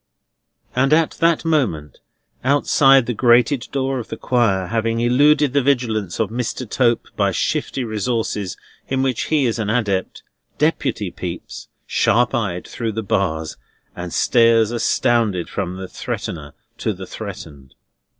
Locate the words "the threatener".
15.77-16.53